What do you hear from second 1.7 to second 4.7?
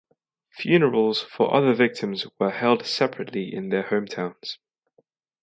victims were held separately in their hometowns.